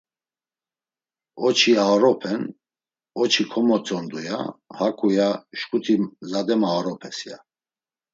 [1.49, 2.41] Oçi aoropen,
[3.23, 4.39] oçi komotzondu, ya;
[4.77, 5.95] haǩu, ya; şǩuti
[6.29, 7.37] zade maoropes, ya.